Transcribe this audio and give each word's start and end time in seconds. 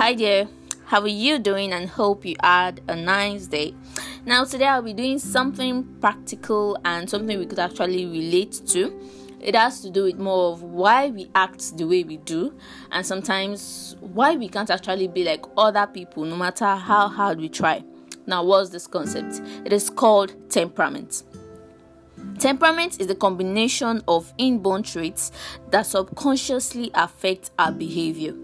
Hi 0.00 0.14
there, 0.14 0.48
how 0.86 1.02
are 1.02 1.08
you 1.08 1.38
doing? 1.38 1.74
And 1.74 1.86
hope 1.86 2.24
you 2.24 2.34
had 2.42 2.80
a 2.88 2.96
nice 2.96 3.46
day. 3.46 3.74
Now, 4.24 4.44
today 4.44 4.64
I'll 4.64 4.80
be 4.80 4.94
doing 4.94 5.18
something 5.18 5.84
practical 6.00 6.78
and 6.86 7.08
something 7.10 7.38
we 7.38 7.44
could 7.44 7.58
actually 7.58 8.06
relate 8.06 8.62
to. 8.68 8.98
It 9.42 9.54
has 9.54 9.82
to 9.82 9.90
do 9.90 10.04
with 10.04 10.16
more 10.16 10.54
of 10.54 10.62
why 10.62 11.10
we 11.10 11.28
act 11.34 11.76
the 11.76 11.86
way 11.86 12.02
we 12.02 12.16
do, 12.16 12.54
and 12.90 13.04
sometimes 13.04 13.94
why 14.00 14.36
we 14.36 14.48
can't 14.48 14.70
actually 14.70 15.06
be 15.06 15.22
like 15.22 15.44
other 15.58 15.86
people 15.86 16.24
no 16.24 16.34
matter 16.34 16.64
how 16.64 17.06
hard 17.06 17.38
we 17.38 17.50
try. 17.50 17.84
Now, 18.26 18.42
what's 18.42 18.70
this 18.70 18.86
concept? 18.86 19.42
It 19.66 19.72
is 19.74 19.90
called 19.90 20.32
temperament. 20.48 21.24
Temperament 22.38 22.98
is 23.02 23.06
the 23.06 23.16
combination 23.16 24.02
of 24.08 24.32
inborn 24.38 24.82
traits 24.82 25.30
that 25.68 25.84
subconsciously 25.84 26.90
affect 26.94 27.50
our 27.58 27.70
behavior. 27.70 28.34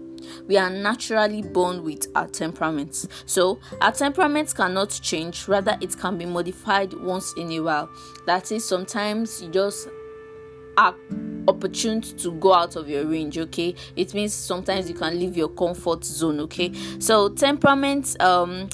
We 0.47 0.57
are 0.57 0.69
naturally 0.69 1.41
born 1.41 1.83
with 1.83 2.07
our 2.15 2.27
temperaments. 2.27 3.07
So, 3.25 3.59
our 3.81 3.91
temperaments 3.91 4.53
cannot 4.53 4.89
change, 5.01 5.47
rather, 5.47 5.77
it 5.81 5.97
can 5.97 6.17
be 6.17 6.25
modified 6.25 6.93
once 6.93 7.33
in 7.37 7.51
a 7.51 7.59
while. 7.59 7.89
That 8.25 8.51
is, 8.51 8.65
sometimes 8.65 9.41
you 9.41 9.49
just 9.49 9.87
are 10.77 10.95
opportune 11.47 12.01
to 12.01 12.31
go 12.33 12.53
out 12.53 12.75
of 12.75 12.89
your 12.89 13.05
range 13.05 13.37
okay 13.37 13.73
it 13.95 14.13
means 14.13 14.33
sometimes 14.33 14.89
you 14.89 14.93
can 14.93 15.17
leave 15.17 15.35
your 15.37 15.47
comfort 15.49 16.03
zone 16.03 16.39
okay 16.41 16.71
so 16.99 17.29
temperament 17.29 18.21
um 18.21 18.67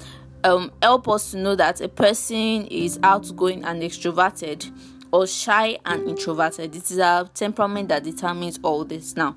um 0.43 0.71
help 0.81 1.07
us 1.07 1.31
to 1.31 1.37
know 1.37 1.55
that 1.55 1.79
a 1.81 1.87
person 1.87 2.65
is 2.67 2.99
outgoing 3.03 3.63
and 3.63 3.81
extroverted 3.81 4.71
or 5.13 5.27
shy 5.27 5.77
and 5.85 6.09
introverted. 6.09 6.75
It 6.75 6.89
is 6.89 6.97
our 6.97 7.25
temperament 7.25 7.89
that 7.89 8.03
determines 8.03 8.59
all 8.63 8.83
this. 8.83 9.15
Now, 9.15 9.35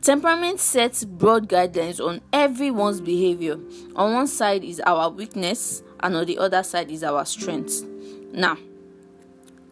temperament 0.00 0.60
sets 0.60 1.04
broad 1.04 1.48
guidelines 1.48 2.00
on 2.02 2.20
everyone's 2.32 3.00
behavior. 3.00 3.58
On 3.96 4.14
one 4.14 4.28
side 4.28 4.62
is 4.62 4.80
our 4.86 5.10
weakness, 5.10 5.82
and 5.98 6.14
on 6.14 6.26
the 6.26 6.38
other 6.38 6.62
side 6.62 6.92
is 6.92 7.02
our 7.02 7.24
strength. 7.24 7.84
Now, 8.32 8.56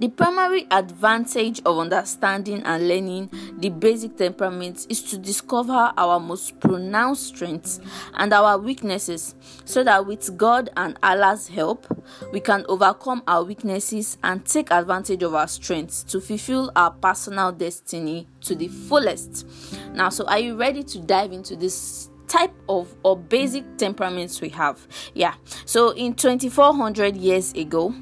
the 0.00 0.08
primary 0.08 0.66
advantage 0.70 1.60
of 1.64 1.78
understanding 1.78 2.62
and 2.64 2.88
learning 2.88 3.30
the 3.58 3.70
basic 3.70 4.16
temperaments 4.16 4.86
is 4.88 5.02
to 5.02 5.18
discover 5.18 5.92
our 5.96 6.18
most 6.18 6.58
pronounced 6.60 7.28
strengths 7.28 7.80
and 8.14 8.32
our 8.32 8.58
weaknesses 8.58 9.34
so 9.64 9.84
that 9.84 10.04
with 10.06 10.36
God 10.36 10.70
and 10.76 10.98
Allah's 11.02 11.46
help, 11.48 11.86
we 12.32 12.40
can 12.40 12.64
overcome 12.68 13.22
our 13.28 13.44
weaknesses 13.44 14.18
and 14.24 14.44
take 14.44 14.70
advantage 14.70 15.22
of 15.22 15.34
our 15.34 15.48
strengths 15.48 16.02
to 16.04 16.20
fulfill 16.20 16.72
our 16.74 16.90
personal 16.90 17.52
destiny 17.52 18.26
to 18.40 18.54
the 18.54 18.68
fullest. 18.68 19.46
Now, 19.92 20.08
so 20.08 20.26
are 20.26 20.40
you 20.40 20.56
ready 20.56 20.82
to 20.82 20.98
dive 20.98 21.32
into 21.32 21.54
this 21.56 22.10
type 22.26 22.54
of 22.68 22.94
or 23.04 23.16
basic 23.16 23.76
temperaments 23.76 24.40
we 24.40 24.48
have? 24.50 24.86
Yeah. 25.14 25.34
So 25.66 25.90
in 25.90 26.14
2400 26.14 27.16
years 27.16 27.52
ago, 27.52 27.94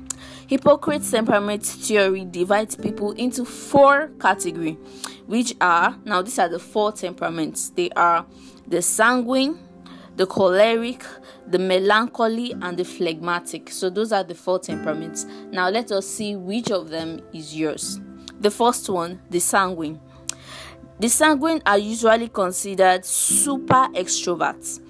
Hippocrates 0.53 1.11
temperament 1.11 1.65
theory 1.65 2.27
divides 2.27 2.77
people 2.77 3.13
into 3.13 3.43
four 3.43 4.09
categories, 4.21 4.77
which 5.25 5.55
are 5.63 5.97
now 6.05 6.21
these 6.21 6.39
are 6.39 6.51
the 6.51 6.59
four 6.59 6.93
temperaments. 6.93 7.71
They 7.71 7.89
are 7.93 8.27
the 8.67 8.83
sanguine, 8.83 9.59
the 10.17 10.27
choleric, 10.27 11.07
the 11.47 11.59
melancholy, 11.59 12.53
and 12.61 12.77
the 12.77 12.85
phlegmatic. 12.85 13.71
So 13.71 13.89
those 13.89 14.13
are 14.13 14.25
the 14.25 14.35
four 14.35 14.59
temperaments. 14.59 15.25
Now 15.51 15.71
let 15.71 15.91
us 15.91 16.07
see 16.07 16.37
which 16.37 16.71
of 16.71 16.91
them 16.91 17.23
is 17.33 17.57
yours. 17.57 17.99
The 18.39 18.51
first 18.51 18.91
one, 18.91 19.23
the 19.31 19.41
sanguine. 19.41 20.03
The 21.01 21.09
sanguine 21.09 21.63
are 21.65 21.79
usually 21.79 22.29
considered 22.29 23.07
super 23.07 23.89
extroverts. 23.95 24.83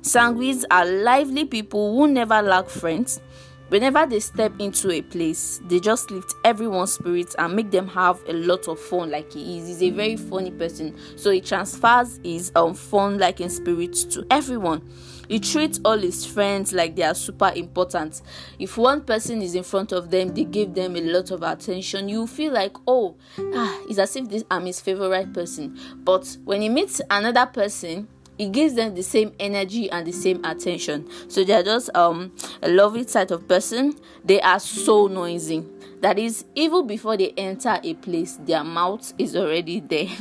Sanguines 0.00 0.64
are 0.70 0.86
lively 0.86 1.44
people 1.44 1.96
who 1.96 2.06
never 2.06 2.40
lack 2.40 2.68
friends 2.68 3.20
Whenever 3.68 4.06
they 4.06 4.20
step 4.20 4.52
into 4.58 4.90
a 4.90 5.02
place, 5.02 5.60
they 5.64 5.78
just 5.78 6.10
lift 6.10 6.34
everyone's 6.44 6.94
spirits 6.94 7.34
and 7.38 7.54
make 7.54 7.70
them 7.70 7.86
have 7.88 8.18
a 8.26 8.32
lot 8.32 8.66
of 8.66 8.80
fun 8.80 9.10
like 9.10 9.30
he 9.32 9.58
is. 9.58 9.68
He's 9.68 9.82
a 9.82 9.90
very 9.90 10.16
funny 10.16 10.50
person. 10.50 10.96
So 11.16 11.30
he 11.30 11.40
transfers 11.42 12.18
his 12.24 12.50
um 12.56 12.74
fun 12.74 13.22
in 13.22 13.50
spirit 13.50 13.92
to 14.10 14.26
everyone. 14.30 14.88
He 15.28 15.38
treats 15.38 15.78
all 15.84 15.98
his 15.98 16.24
friends 16.24 16.72
like 16.72 16.96
they 16.96 17.02
are 17.02 17.14
super 17.14 17.52
important. 17.54 18.22
If 18.58 18.78
one 18.78 19.02
person 19.02 19.42
is 19.42 19.54
in 19.54 19.62
front 19.62 19.92
of 19.92 20.10
them, 20.10 20.32
they 20.32 20.44
give 20.44 20.72
them 20.72 20.96
a 20.96 21.00
lot 21.02 21.30
of 21.30 21.42
attention. 21.42 22.08
You 22.08 22.26
feel 22.26 22.54
like, 22.54 22.74
oh, 22.86 23.16
ah, 23.54 23.78
it's 23.88 23.98
as 23.98 24.16
if 24.16 24.28
this 24.30 24.44
I'm 24.50 24.64
his 24.64 24.80
favorite 24.80 25.34
person. 25.34 25.78
But 25.96 26.38
when 26.44 26.62
he 26.62 26.70
meets 26.70 27.02
another 27.10 27.44
person, 27.44 28.08
it 28.38 28.52
gives 28.52 28.74
them 28.74 28.94
the 28.94 29.02
same 29.02 29.32
energy 29.40 29.90
and 29.90 30.06
the 30.06 30.12
same 30.12 30.44
attention. 30.44 31.08
So 31.28 31.44
they 31.44 31.54
are 31.54 31.62
just 31.62 31.94
um 31.94 32.32
a 32.62 32.68
lovely 32.68 33.04
type 33.04 33.30
of 33.30 33.48
person. 33.48 33.94
They 34.24 34.40
are 34.40 34.60
so 34.60 35.06
noisy. 35.06 35.64
That 36.00 36.18
is 36.18 36.44
even 36.54 36.86
before 36.86 37.16
they 37.16 37.30
enter 37.36 37.80
a 37.82 37.94
place 37.94 38.38
their 38.44 38.64
mouth 38.64 39.12
is 39.18 39.36
already 39.36 39.80
there. 39.80 40.08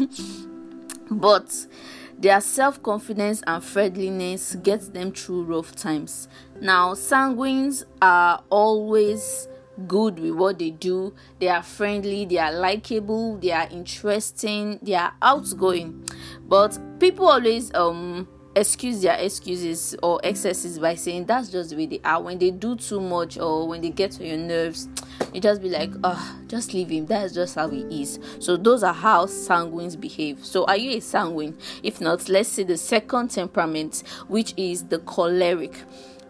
But 1.10 1.68
their 2.20 2.42
self-confidence 2.42 3.44
and 3.48 3.64
friendliness 3.64 4.56
gets 4.56 4.90
them 4.90 5.12
through 5.12 5.44
rough 5.44 5.76
times. 5.76 6.28
Now 6.60 6.94
sanguines 6.96 7.86
are 8.02 8.44
always 8.50 9.48
good 9.88 10.20
with 10.20 10.32
what 10.32 10.60
they 10.60 10.72
do. 10.72 11.14
They 11.40 11.50
are 11.50 11.64
friendly 11.64 12.26
they 12.26 12.38
are 12.38 12.52
likable 12.52 13.38
they 13.38 13.52
are 13.52 13.68
interesting 13.70 14.80
they 14.82 14.96
are 14.96 15.14
outgoing. 15.22 16.08
But 16.48 16.80
people 17.00 17.28
always 17.28 17.74
um 17.74 18.28
excuse 18.56 19.04
their 19.04 19.18
excuses 19.20 19.96
or 20.02 20.20
excesses 20.24 20.80
by 20.80 20.96
saying 20.96 21.26
that's 21.26 21.50
just 21.50 21.70
the 21.70 21.76
way 21.76 21.86
they 21.86 22.02
are. 22.04 22.22
When 22.22 22.40
they 22.40 22.50
do 22.50 22.76
too 22.76 23.00
much 23.00 23.38
or 23.38 23.68
when 23.68 23.82
they 23.82 23.92
get 23.92 24.12
to 24.14 24.28
your 24.28 24.38
nerves 24.38 24.90
you 25.34 25.42
just 25.42 25.62
be 25.62 25.70
like 25.70 25.92
oh 26.04 26.40
just 26.48 26.74
leave 26.74 26.90
him. 26.90 27.06
That's 27.06 27.34
just 27.34 27.56
how 27.56 27.70
he 27.70 27.82
is. 28.02 28.20
So 28.40 28.58
those 28.58 28.84
are 28.84 28.94
how 28.94 29.26
sanguines 29.26 30.00
behave. 30.00 30.44
So 30.44 30.66
are 30.66 30.78
you 30.78 30.98
a 30.98 31.00
sanguine? 31.02 31.58
If 31.84 32.02
not 32.02 32.28
let's 32.30 32.50
see 32.50 32.64
the 32.64 32.78
second 32.78 33.30
temperament 33.30 34.04
which 34.28 34.54
is 34.58 34.86
the 34.86 35.00
choleric 35.00 35.76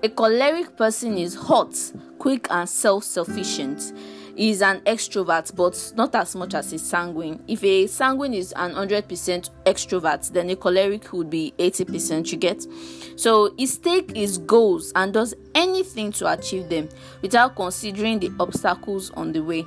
a 0.03 0.09
choleric 0.09 0.75
person 0.77 1.17
is 1.17 1.33
hot 1.33 1.75
quick 2.19 2.47
and 2.49 2.67
self-sufficient. 2.67 3.93
Is 4.35 4.61
an 4.61 4.81
extrovert 4.81 5.55
but 5.55 5.93
not 5.95 6.13
as 6.13 6.35
much 6.35 6.53
as 6.53 6.71
a 6.71 6.77
sanguine. 6.77 7.41
If 7.47 7.63
a 7.63 7.87
sanguine 7.87 8.35
is 8.35 8.53
an 8.55 8.73
100% 8.73 9.49
extrovert 9.65 10.31
then 10.31 10.51
a 10.51 10.55
choleric 10.55 11.11
would 11.11 11.31
be 11.31 11.55
80% 11.57 12.31
you 12.31 12.37
get? 12.37 12.67
So 13.15 13.55
his 13.57 13.79
take 13.79 14.15
his 14.15 14.37
goals 14.37 14.91
and 14.95 15.11
does 15.11 15.33
anything 15.55 16.11
to 16.13 16.31
achieve 16.31 16.69
them 16.69 16.89
without 17.23 17.55
considering 17.55 18.19
the 18.19 18.31
obstacles 18.39 19.09
on 19.15 19.31
the 19.31 19.41
way. 19.41 19.65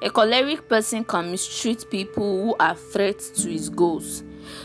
A 0.00 0.10
choleric 0.10 0.68
person 0.68 1.02
can 1.02 1.32
mistreat 1.32 1.84
people 1.90 2.44
who 2.44 2.56
are 2.60 2.76
threats 2.76 3.30
to 3.42 3.50
his 3.50 3.68
goals 3.68 4.22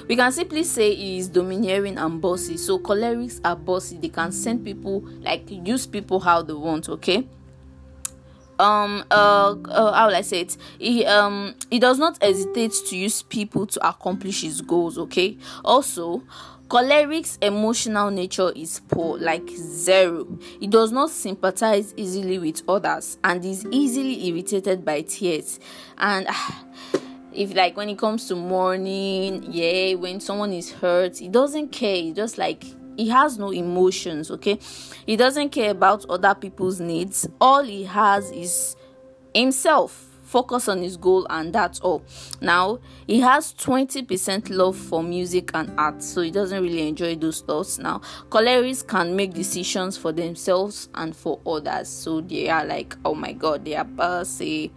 we 0.08 0.16
can 0.16 0.32
simply 0.32 0.64
say 0.64 0.94
he 0.94 1.18
is 1.18 1.28
domineering 1.28 1.98
and 1.98 2.22
bossy 2.22 2.58
so 2.58 2.80
cholerics 2.80 3.40
are 3.44 3.56
bossy 3.56 3.98
they 3.98 4.10
can 4.10 4.32
send 4.32 4.64
people 4.64 5.02
like 5.22 5.44
use 5.50 5.86
people 5.88 6.20
how 6.20 6.42
they 6.42 6.54
want 6.54 6.90
okay 6.90 7.28
um 8.60 9.04
uh, 9.12 9.56
uh 9.70 9.94
how 9.94 10.08
will 10.08 10.16
I 10.16 10.22
say 10.22 10.42
it? 10.42 10.58
He 10.80 11.06
um 11.06 11.56
he 11.70 11.80
does 11.80 11.98
not 11.98 12.22
hesitate 12.22 12.74
to 12.88 12.98
use 12.98 13.22
people 13.22 13.66
to 13.68 13.88
accomplish 13.88 14.42
his 14.42 14.62
goals, 14.62 14.98
okay? 14.98 15.38
Also, 15.66 16.24
choleric's 16.68 17.38
emotional 17.42 18.12
nature 18.12 18.52
is 18.56 18.80
poor, 18.88 19.18
like 19.18 19.48
zero. 19.50 20.38
He 20.60 20.68
does 20.68 20.92
not 20.92 21.10
sympathize 21.10 21.94
easily 21.98 22.38
with 22.40 22.62
others 22.68 23.18
and 23.24 23.44
is 23.44 23.66
easily 23.72 24.28
irritated 24.28 24.86
by 24.86 25.02
tears. 25.02 25.60
And 25.98 26.28
uh, 26.30 26.52
if 27.36 27.56
like 27.56 27.78
when 27.78 27.90
it 27.90 27.98
comes 27.98 28.28
to 28.28 28.36
mourning, 28.36 29.46
yeah, 29.50 29.96
when 29.96 30.20
someone 30.20 30.54
is 30.54 30.72
hurt, 30.72 31.18
he 31.18 31.28
doesn't 31.28 31.72
care. 31.72 31.96
He 31.96 32.14
just 32.14 32.38
like 32.38 32.64
he 32.98 33.10
has 33.10 33.38
no 33.38 33.52
emotions 33.52 34.30
okay? 34.32 34.60
He 35.06 35.16
doesn't 35.16 35.50
care 35.50 35.72
about 35.72 36.06
other 36.10 36.36
people's 36.36 36.80
needs. 36.80 37.28
All 37.40 37.64
he 37.64 37.84
has 37.86 38.32
is 38.32 38.76
himself. 39.34 40.10
Focus 40.24 40.68
on 40.68 40.82
his 40.82 40.98
goal 40.98 41.28
and 41.30 41.54
that's 41.54 41.80
all. 41.82 42.04
Now 42.42 42.80
he 43.06 43.20
has 43.20 43.54
20% 43.54 44.50
love 44.50 44.76
for 44.76 45.04
music 45.04 45.52
and 45.54 45.72
art 45.80 46.02
so 46.02 46.22
he 46.22 46.32
doesn't 46.32 46.62
really 46.62 46.88
enjoy 46.88 47.16
those 47.16 47.42
thoughts 47.42 47.78
now. 47.78 48.00
Cholerics 48.30 48.88
can 48.88 49.16
make 49.16 49.34
decisions 49.34 49.96
for 49.98 50.12
themselves 50.12 50.90
and 50.96 51.16
for 51.16 51.40
others 51.46 51.88
so 51.88 52.22
they 52.22 52.50
are 52.50 52.66
like 52.66 52.96
oh 53.06 53.14
my 53.14 53.34
god 53.34 53.66
they 53.66 53.76
are 53.76 53.84
bossy 53.84 54.72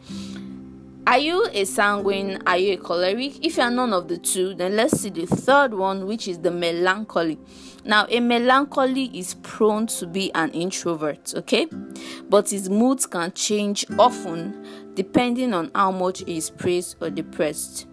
are 1.06 1.18
you 1.18 1.46
a 1.52 1.64
sanguine? 1.64 2.42
Are 2.46 2.58
you 2.58 2.74
a 2.74 2.76
choleric? 2.76 3.44
If 3.44 3.56
you 3.56 3.62
are 3.62 3.70
none 3.70 3.92
of 3.92 4.08
the 4.08 4.18
two, 4.18 4.54
then 4.54 4.74
let's 4.74 5.00
see 5.00 5.10
the 5.10 5.26
third 5.26 5.72
one, 5.72 6.06
which 6.06 6.26
is 6.26 6.38
the 6.38 6.50
melancholy. 6.50 7.38
Now, 7.84 8.06
a 8.08 8.18
melancholy 8.18 9.16
is 9.16 9.34
prone 9.34 9.86
to 9.88 10.06
be 10.08 10.32
an 10.34 10.50
introvert, 10.50 11.32
okay? 11.36 11.66
But 12.28 12.50
his 12.50 12.68
moods 12.68 13.06
can 13.06 13.30
change 13.32 13.86
often 13.98 14.66
depending 14.94 15.54
on 15.54 15.70
how 15.74 15.92
much 15.92 16.24
he 16.24 16.38
is 16.38 16.50
praised 16.50 16.96
or 17.00 17.10
depressed. 17.10 17.86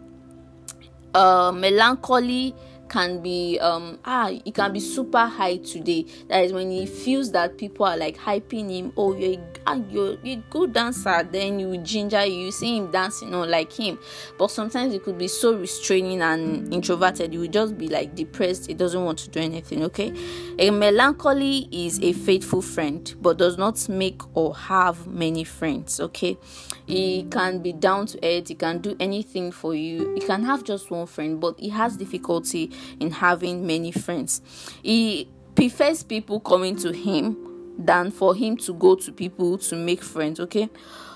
Uh, 1.13 1.51
melancholy 1.51 2.55
can 2.89 3.21
be 3.21 3.57
um 3.59 3.97
ah 4.05 4.29
it 4.45 4.53
can 4.53 4.71
be 4.71 4.79
super 4.79 5.25
high 5.25 5.57
today 5.57 6.05
that 6.27 6.43
is 6.43 6.53
when 6.53 6.69
he 6.69 6.85
feels 6.85 7.31
that 7.31 7.57
people 7.57 7.85
are 7.85 7.97
like 7.97 8.15
hyping 8.17 8.69
him 8.69 8.91
oh 8.97 9.15
you're 9.15 9.39
ah, 9.65 9.79
you're, 9.89 10.17
a 10.23 10.35
good 10.49 10.73
dancer 10.73 11.23
then 11.31 11.59
you 11.59 11.77
ginger 11.77 12.25
you 12.25 12.51
see 12.51 12.77
him 12.77 12.91
dancing 12.91 13.29
you 13.29 13.31
know 13.31 13.43
like 13.43 13.71
him. 13.71 13.99
But 14.37 14.51
sometimes 14.51 14.93
it 14.93 15.03
could 15.03 15.17
be 15.17 15.27
so 15.27 15.55
restraining 15.55 16.21
and 16.21 16.73
introverted 16.73 17.33
you 17.33 17.41
will 17.41 17.47
just 17.47 17.77
be 17.77 17.87
like 17.87 18.15
depressed 18.15 18.69
it 18.69 18.77
doesn't 18.77 19.03
want 19.03 19.19
to 19.19 19.29
do 19.29 19.39
anything 19.39 19.83
okay? 19.83 20.13
A 20.59 20.69
melancholy 20.69 21.67
is 21.71 21.99
a 22.01 22.13
faithful 22.13 22.61
friend 22.61 23.13
but 23.21 23.37
does 23.37 23.57
not 23.57 23.87
make 23.89 24.21
or 24.35 24.55
have 24.55 25.07
many 25.07 25.43
friends 25.43 25.99
okay? 25.99 26.37
He 26.85 27.23
can 27.29 27.59
be 27.59 27.73
down 27.73 28.07
to 28.07 28.17
earth 28.23 28.49
he 28.49 28.55
can 28.55 28.79
do 28.79 28.95
anything 28.99 29.51
for 29.51 29.73
you. 29.73 30.13
He 30.15 30.21
can 30.21 30.43
have 30.43 30.63
just 30.63 30.91
one 30.91 31.07
friend 31.07 31.39
but 31.39 31.59
he 31.59 31.69
has 31.69 31.97
difficulty 31.97 32.71
in 32.99 33.11
having 33.11 33.65
many 33.65 33.91
friends. 33.91 34.41
He 34.81 35.29
prefers 35.55 36.03
people 36.03 36.39
coming 36.39 36.75
to 36.77 36.91
him 36.91 37.52
than 37.85 38.11
for 38.11 38.35
him 38.35 38.57
to 38.57 38.73
go 38.73 38.95
to 38.95 39.11
people 39.11 39.57
to 39.57 39.75
make 39.75 40.03
friends 40.03 40.39
okay? 40.39 40.69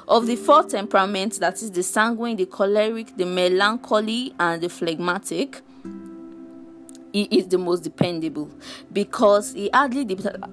Of 0.07 0.25
the 0.25 0.35
four 0.35 0.63
temperaments 0.63 1.39
that 1.39 1.55
is 1.55 1.71
the 1.71 1.83
sanguine 1.83 2.37
the 2.37 2.45
choleric 2.45 3.15
the 3.17 3.25
melancholy 3.25 4.33
and 4.39 4.61
the 4.61 4.69
phlegmatic 4.69 5.61
he 7.17 7.23
is 7.23 7.47
the 7.47 7.57
most 7.57 7.81
dependable. 7.83 8.49
Because 8.93 9.53
he 9.53 9.69
hardly 9.73 10.05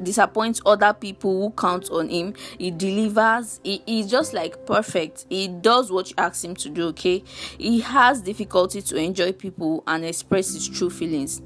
disappoints 0.02 0.62
other 0.64 0.94
people 0.94 1.42
who 1.42 1.50
count 1.50 1.90
on 1.90 2.08
him. 2.08 2.34
He 2.58 2.70
delivers 2.70 3.60
he 3.62 3.82
is 3.86 4.10
just 4.10 4.32
like 4.32 4.64
perfect. 4.64 5.26
He 5.28 5.48
does 5.48 5.92
what 5.92 6.08
you 6.10 6.14
ask 6.16 6.44
him 6.44 6.54
to 6.56 6.70
do 6.70 6.86
okay? 6.88 7.22
He 7.58 7.80
has 7.80 8.22
difficulty 8.22 8.80
to 8.82 8.96
enjoy 8.96 9.32
people 9.32 9.82
and 9.86 10.04
express 10.04 10.54
his 10.54 10.68
true 10.68 10.90
feelings 10.90 11.42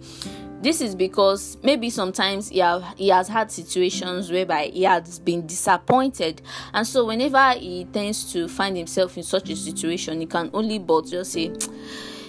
this 0.60 0.80
is 0.80 0.94
because 0.94 1.56
maybe 1.62 1.88
sometimes 1.88 2.48
he, 2.48 2.58
have, 2.58 2.82
he 2.96 3.08
has 3.08 3.28
had 3.28 3.50
situations 3.50 4.30
whereby 4.30 4.70
he 4.72 4.82
has 4.82 5.20
been 5.20 5.46
disappointed. 5.46 6.42
And 6.74 6.86
so 6.86 7.06
whenever 7.06 7.52
he 7.52 7.84
tends 7.84 8.32
to 8.32 8.48
find 8.48 8.76
himself 8.76 9.16
in 9.16 9.22
such 9.22 9.50
a 9.50 9.56
situation 9.56 10.20
he 10.20 10.26
can 10.26 10.50
only 10.52 10.78
but 10.78 11.06
just 11.06 11.32
say 11.32 11.52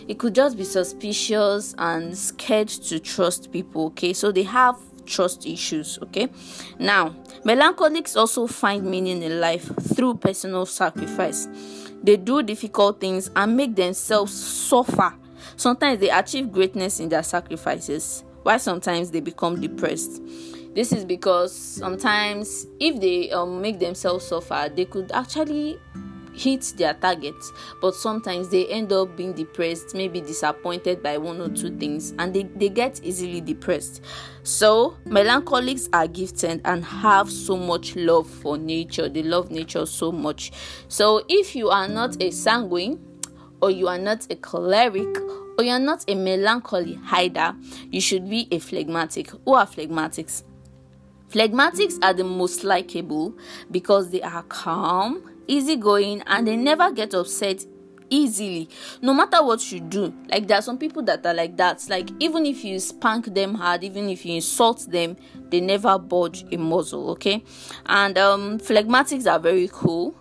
he 0.07 0.15
could 0.15 0.35
just 0.35 0.57
be 0.57 0.63
suspicious 0.63 1.75
and 1.77 2.17
scared 2.17 2.67
to 2.67 2.99
trust 2.99 3.51
people 3.51 3.87
okay? 3.87 4.13
So 4.13 4.31
they 4.31 4.43
have 4.43 4.77
trust 5.05 5.47
issues 5.47 5.97
okay? 6.03 6.29
Now 6.77 7.15
melancholics 7.43 8.15
also 8.15 8.45
find 8.45 8.83
meaning 8.83 9.23
in 9.23 9.39
life 9.39 9.71
through 9.95 10.15
personal 10.15 10.67
sacrifice. 10.67 11.47
They 12.03 12.15
do 12.15 12.43
difficult 12.43 13.01
things 13.01 13.29
and 13.35 13.57
make 13.57 13.75
themselves 13.75 14.33
suffer 14.33 15.15
sometimes 15.55 15.99
they 15.99 16.09
achieve 16.09 16.51
greatness 16.51 16.99
in 16.99 17.09
their 17.09 17.23
sacrifices 17.23 18.23
while 18.43 18.59
sometimes 18.59 19.11
they 19.11 19.19
become 19.19 19.59
depressed. 19.59 20.21
This 20.75 20.91
is 20.91 21.03
because 21.03 21.53
sometimes 21.53 22.67
if 22.79 22.99
they 23.01 23.31
um, 23.31 23.61
make 23.61 23.79
themselves 23.79 24.27
suffer 24.27 24.71
they 24.73 24.85
could 24.85 25.11
actually 25.11 25.79
hit 26.39 26.73
their 26.77 26.93
targets. 26.93 27.51
But 27.81 27.95
sometimes 27.95 28.49
they 28.49 28.67
end 28.67 28.93
up 28.93 29.15
being 29.15 29.33
depressed 29.33 29.93
maybe 29.93 30.21
disappointed 30.21 31.03
by 31.03 31.17
one 31.17 31.41
or 31.41 31.49
two 31.49 31.75
things 31.77 32.13
and 32.17 32.33
they, 32.33 32.43
they 32.43 32.69
get 32.69 33.03
easily 33.03 33.41
depressed. 33.41 34.01
So 34.43 34.97
melancholics 35.05 35.89
are 35.93 36.07
gifted 36.07 36.61
and 36.65 36.83
have 36.85 37.29
so 37.29 37.57
much 37.57 37.95
love 37.95 38.27
for 38.27 38.57
nature. 38.57 39.09
They 39.09 39.23
love 39.23 39.51
nature 39.51 39.85
so 39.85 40.11
much. 40.11 40.51
So 40.87 41.23
if 41.27 41.55
you 41.55 41.69
are 41.69 41.87
not 41.87 42.21
a 42.21 42.31
sanguine 42.31 43.05
or 43.61 43.71
you 43.71 43.87
are 43.87 43.97
not 43.97 44.25
a 44.31 44.35
choleric 44.35 45.17
or 45.57 45.63
you 45.63 45.71
are 45.71 45.79
not 45.79 46.03
a 46.07 46.15
melancholy 46.15 46.93
hider 46.95 47.55
you 47.91 48.01
should 48.01 48.29
be 48.29 48.47
a 48.51 48.59
phlegmatic. 48.59 49.31
Who 49.45 49.53
are 49.53 49.67
phlegmatics? 49.67 50.43
Phlegmatics 51.29 51.99
are 52.01 52.13
the 52.13 52.23
most 52.23 52.63
likable 52.63 53.35
because 53.69 54.09
they 54.09 54.21
are 54.21 54.41
calm, 54.43 55.21
easygoing, 55.47 56.23
and 56.25 56.47
they 56.47 56.55
never 56.55 56.91
get 56.91 57.13
upset 57.13 57.63
easily. 58.09 58.67
No 59.01 59.13
matter 59.13 59.43
what 59.43 59.71
you 59.71 59.79
do 59.79 60.11
like 60.31 60.47
there 60.47 60.57
are 60.57 60.61
some 60.63 60.77
people 60.77 61.03
that 61.03 61.25
are 61.25 61.33
like 61.33 61.55
that. 61.57 61.85
Like 61.89 62.09
even 62.19 62.45
if 62.45 62.63
you 62.63 62.79
spank 62.79 63.33
them 63.33 63.55
hard 63.55 63.83
even 63.83 64.09
if 64.09 64.25
you 64.25 64.35
insult 64.35 64.87
them 64.89 65.15
they 65.49 65.61
never 65.61 65.99
budge 65.99 66.45
a 66.51 66.57
muzzle 66.57 67.11
okay? 67.11 67.43
And 67.85 68.17
um 68.17 68.57
phlegmatics 68.59 69.31
are 69.31 69.39
very 69.39 69.69
cool 69.71 70.15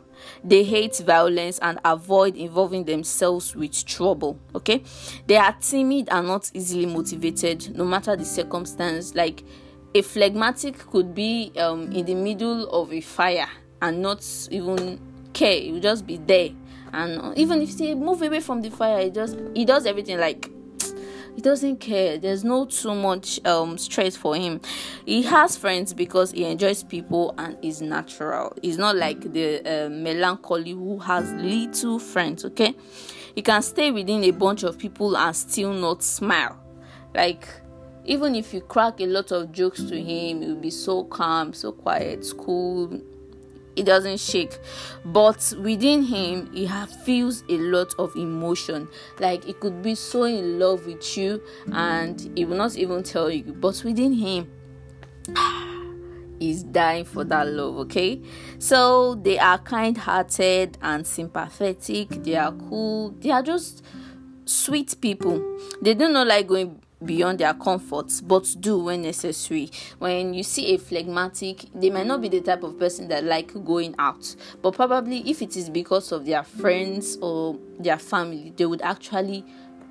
they 0.44 0.64
hate 0.64 0.96
violence 0.98 1.58
and 1.60 1.78
avoid 1.84 2.36
involving 2.36 2.84
themselves 2.84 3.54
with 3.54 3.84
trouble 3.84 4.38
okay 4.54 4.82
they 5.26 5.36
are 5.36 5.54
timid 5.60 6.08
and 6.10 6.26
not 6.26 6.50
easily 6.54 6.86
motivated 6.86 7.76
no 7.76 7.84
matter 7.84 8.16
the 8.16 8.24
circumstance 8.24 9.14
like 9.14 9.42
a 9.94 10.02
phlegmatic 10.02 10.78
could 10.90 11.14
be 11.14 11.52
um, 11.58 11.90
in 11.92 12.04
the 12.04 12.14
middle 12.14 12.68
of 12.70 12.92
a 12.92 13.00
fire 13.00 13.48
and 13.80 14.02
not 14.02 14.24
even 14.50 15.00
care. 15.32 15.60
He 15.60 15.72
will 15.72 15.80
just 15.80 16.06
be 16.06 16.16
there. 16.18 16.50
And 16.92 17.36
even 17.36 17.62
if 17.62 17.78
he 17.78 17.94
move 17.94 18.22
away 18.22 18.40
from 18.40 18.62
the 18.62 18.70
fire, 18.70 19.04
he 19.04 19.10
just 19.10 19.36
he 19.54 19.64
does 19.64 19.86
everything 19.86 20.18
like 20.18 20.50
he 21.38 21.42
doesn't 21.42 21.76
care. 21.76 22.18
There's 22.18 22.42
no 22.42 22.64
too 22.64 22.96
much 22.96 23.38
um 23.46 23.78
stress 23.78 24.16
for 24.16 24.34
him. 24.34 24.60
He 25.06 25.22
has 25.22 25.56
friends 25.56 25.94
because 25.94 26.32
he 26.32 26.44
enjoys 26.44 26.82
people 26.82 27.32
and 27.38 27.56
is 27.62 27.80
natural. 27.80 28.56
He's 28.60 28.76
not 28.76 28.96
like 28.96 29.20
the 29.32 29.60
uh, 29.60 29.88
melancholy 29.88 30.72
who 30.72 30.98
has 30.98 31.30
little 31.34 32.00
friends. 32.00 32.44
Okay, 32.44 32.74
he 33.36 33.42
can 33.42 33.62
stay 33.62 33.92
within 33.92 34.24
a 34.24 34.32
bunch 34.32 34.64
of 34.64 34.78
people 34.78 35.16
and 35.16 35.36
still 35.36 35.72
not 35.72 36.02
smile. 36.02 36.58
Like 37.14 37.46
even 38.04 38.34
if 38.34 38.52
you 38.52 38.60
crack 38.60 39.00
a 39.00 39.06
lot 39.06 39.30
of 39.30 39.52
jokes 39.52 39.84
to 39.84 39.94
him, 39.94 40.42
he'll 40.42 40.56
be 40.56 40.70
so 40.70 41.04
calm, 41.04 41.52
so 41.52 41.70
quiet, 41.70 42.26
cool. 42.36 43.00
He 43.78 43.84
doesn't 43.84 44.18
shake, 44.18 44.58
but 45.04 45.54
within 45.62 46.02
him, 46.02 46.52
he 46.52 46.66
feels 47.04 47.44
a 47.48 47.58
lot 47.58 47.94
of 47.96 48.16
emotion. 48.16 48.88
Like 49.20 49.44
he 49.44 49.52
could 49.52 49.82
be 49.82 49.94
so 49.94 50.24
in 50.24 50.58
love 50.58 50.84
with 50.84 51.16
you, 51.16 51.40
and 51.70 52.28
he 52.36 52.44
will 52.44 52.56
not 52.56 52.74
even 52.74 53.04
tell 53.04 53.30
you. 53.30 53.44
But 53.52 53.80
within 53.84 54.14
him, 54.14 54.50
is 56.40 56.64
dying 56.64 57.04
for 57.04 57.22
that 57.22 57.46
love 57.46 57.76
okay? 57.76 58.20
So 58.58 59.14
they 59.14 59.38
are 59.38 59.58
kind-hearted 59.58 60.76
and 60.82 61.06
sympathetic. 61.06 62.08
They 62.24 62.34
are 62.34 62.50
cool. 62.50 63.10
They 63.20 63.30
are 63.30 63.44
just 63.44 63.84
sweet 64.44 65.00
people. 65.00 65.56
They 65.80 65.94
do 65.94 66.08
not 66.08 66.26
like 66.26 66.48
going 66.48 66.82
beyond 67.04 67.38
their 67.38 67.54
comforts 67.54 68.20
but 68.20 68.56
do 68.60 68.78
when 68.84 69.02
necessary 69.02 69.70
when 69.98 70.34
you 70.34 70.42
see 70.42 70.74
a 70.74 70.78
phlegmatic 70.78 71.64
they 71.74 71.90
might 71.90 72.06
not 72.06 72.20
be 72.20 72.28
the 72.28 72.40
type 72.40 72.62
of 72.62 72.78
person 72.78 73.08
that 73.08 73.24
like 73.24 73.52
going 73.64 73.94
out 73.98 74.34
but 74.62 74.74
probably 74.74 75.18
if 75.28 75.40
it 75.40 75.56
is 75.56 75.70
because 75.70 76.10
of 76.10 76.26
their 76.26 76.42
friends 76.42 77.16
or 77.20 77.56
their 77.78 77.98
family 77.98 78.52
they 78.56 78.66
would 78.66 78.82
actually 78.82 79.44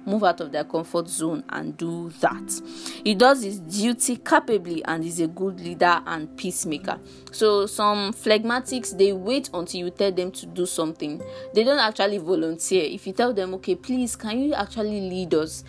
move 0.08 0.24
out 0.24 0.40
of 0.40 0.52
their 0.52 0.64
comfort 0.64 1.08
zone 1.08 1.44
and 1.50 1.76
do 1.78 2.10
that. 2.22 2.62
He 3.04 3.14
does 3.14 3.44
his 3.44 3.60
duty 3.60 4.16
capably 4.16 4.84
and 4.86 5.04
is 5.04 5.20
a 5.20 5.28
good 5.28 5.60
leader 5.60 6.02
and 6.06 6.36
peacemaker. 6.38 6.98
So, 7.32 7.66
some 7.66 8.14
phlegmatics 8.14 8.98
they 8.98 9.12
wait 9.12 9.50
until 9.54 9.82
you 9.82 9.90
tell 9.92 10.12
them 10.12 10.32
to 10.32 10.46
do 10.46 10.66
something, 10.66 11.22
they 11.54 11.64
don't 11.64 11.80
actually 11.80 12.18
volunteer. 12.20 12.84
If 12.86 13.06
you 13.06 13.14
tell 13.14 13.34
them, 13.34 13.54
okay, 13.56 13.76
please, 13.76 14.16
can 14.16 14.40
you 14.40 14.54
actually 14.54 15.02
lead 15.02 15.34
us? 15.34 15.64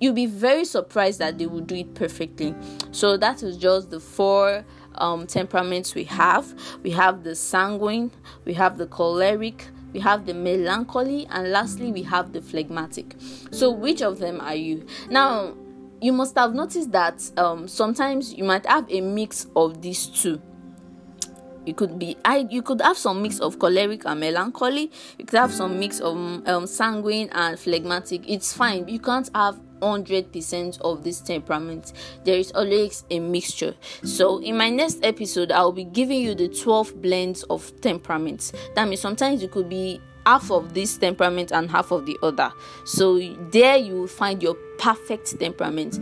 You'll 0.00 0.14
be 0.14 0.26
very 0.26 0.64
surprised 0.64 1.20
that 1.20 1.38
they 1.38 1.46
will 1.46 1.60
do 1.60 1.76
it 1.76 1.94
perfectly. 1.94 2.54
So 2.90 3.16
that 3.18 3.42
is 3.42 3.56
just 3.56 3.90
the 3.90 4.00
four 4.00 4.64
um, 4.96 5.26
temperaments 5.26 5.94
we 5.94 6.04
have. 6.04 6.52
We 6.82 6.90
have 6.90 7.22
the 7.22 7.36
sanguine, 7.36 8.10
we 8.44 8.54
have 8.54 8.78
the 8.78 8.86
choleric, 8.86 9.68
we 9.92 10.00
have 10.00 10.26
the 10.26 10.34
melancholy, 10.34 11.26
and 11.30 11.52
lastly 11.52 11.92
we 11.92 12.02
have 12.02 12.32
the 12.32 12.40
phlegmatic. 12.40 13.14
So 13.50 13.70
which 13.70 14.02
of 14.02 14.18
them 14.18 14.40
are 14.40 14.54
you? 14.54 14.86
Now 15.10 15.54
you 16.00 16.12
must 16.12 16.34
have 16.36 16.54
noticed 16.54 16.92
that 16.92 17.30
um, 17.36 17.68
sometimes 17.68 18.32
you 18.32 18.44
might 18.44 18.66
have 18.66 18.90
a 18.90 19.00
mix 19.00 19.46
of 19.54 19.82
these 19.82 20.06
two 20.06 20.40
you 21.66 21.74
could 21.74 21.98
be 21.98 22.16
I 22.24 22.46
you 22.50 22.62
could 22.62 22.80
have 22.80 22.96
some 22.96 23.22
mix 23.22 23.38
of 23.38 23.58
choleric 23.58 24.02
and 24.04 24.20
melancholy 24.20 24.90
you 25.18 25.24
could 25.24 25.38
have 25.38 25.52
some 25.52 25.78
mix 25.78 26.00
of 26.00 26.16
um, 26.16 26.66
sanguine 26.66 27.28
and 27.32 27.58
phlegmatic. 27.58 28.28
It's 28.28 28.52
fine. 28.52 28.88
You 28.88 28.98
can't 28.98 29.28
have 29.34 29.60
100% 29.80 30.80
of 30.82 31.02
this 31.04 31.20
temperament. 31.20 31.94
There 32.24 32.36
is 32.36 32.52
always 32.52 33.04
a 33.10 33.18
mixture. 33.18 33.74
So 34.04 34.38
in 34.38 34.56
my 34.56 34.70
next 34.70 35.04
episode 35.04 35.52
i'll 35.52 35.72
be 35.72 35.84
giving 35.84 36.20
you 36.20 36.34
the 36.34 36.48
12 36.48 37.00
blends 37.00 37.42
of 37.44 37.72
temperaments. 37.80 38.52
That 38.74 38.88
means 38.88 39.00
sometimes 39.00 39.42
you 39.42 39.48
could 39.48 39.68
be 39.68 40.00
half 40.26 40.50
of 40.50 40.74
this 40.74 40.96
temperament 40.98 41.50
and 41.50 41.70
half 41.70 41.90
of 41.92 42.06
the 42.06 42.16
other. 42.22 42.52
So 42.84 43.18
there 43.50 43.76
you 43.76 43.94
will 43.94 44.06
find 44.06 44.42
your 44.42 44.54
perfect 44.78 45.38
temperament 45.38 45.98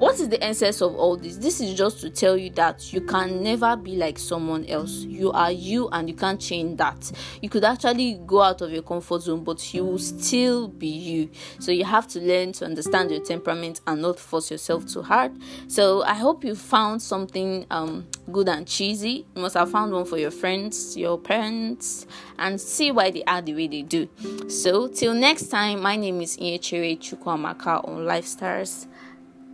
what 0.00 0.18
is 0.18 0.30
the 0.30 0.42
essence 0.42 0.80
of 0.80 0.94
all 0.94 1.14
this? 1.14 1.36
This 1.36 1.60
is 1.60 1.74
just 1.76 2.00
to 2.00 2.08
tell 2.08 2.34
you 2.34 2.48
that 2.52 2.90
you 2.90 3.02
can 3.02 3.42
never 3.42 3.76
be 3.76 3.96
like 3.96 4.18
someone 4.18 4.64
else. 4.64 4.92
You 5.00 5.30
are 5.30 5.52
you 5.52 5.90
and 5.90 6.08
you 6.08 6.16
can't 6.16 6.40
change 6.40 6.78
that. 6.78 7.12
You 7.42 7.50
could 7.50 7.64
actually 7.64 8.18
go 8.26 8.40
out 8.40 8.62
of 8.62 8.70
your 8.70 8.80
comfort 8.80 9.20
zone, 9.20 9.44
but 9.44 9.74
you 9.74 9.84
will 9.84 9.98
still 9.98 10.68
be 10.68 10.86
you. 10.86 11.28
So 11.58 11.70
you 11.70 11.84
have 11.84 12.08
to 12.08 12.20
learn 12.20 12.52
to 12.52 12.64
understand 12.64 13.10
your 13.10 13.22
temperament 13.22 13.82
and 13.86 14.00
not 14.00 14.18
force 14.18 14.50
yourself 14.50 14.86
too 14.86 15.02
hard. 15.02 15.32
So 15.68 16.02
I 16.04 16.14
hope 16.14 16.44
you 16.44 16.54
found 16.54 17.02
something 17.02 17.66
um, 17.70 18.08
good 18.32 18.48
and 18.48 18.66
cheesy. 18.66 19.26
You 19.36 19.42
must 19.42 19.54
have 19.54 19.70
found 19.70 19.92
one 19.92 20.06
for 20.06 20.16
your 20.16 20.30
friends, 20.30 20.96
your 20.96 21.18
parents, 21.18 22.06
and 22.38 22.58
see 22.58 22.90
why 22.90 23.10
they 23.10 23.22
are 23.24 23.42
the 23.42 23.52
way 23.52 23.68
they 23.68 23.82
do. 23.82 24.08
So 24.48 24.88
till 24.88 25.12
next 25.12 25.48
time, 25.48 25.82
my 25.82 25.96
name 25.96 26.22
is 26.22 26.38
Iechere 26.38 26.98
Chukwamaka 26.98 27.86
on 27.86 28.06
Lifestars. 28.06 28.86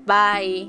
Bye. 0.06 0.68